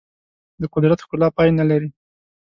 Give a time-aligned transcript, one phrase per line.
[0.61, 1.89] د قدرت ښکلا پای نه لري.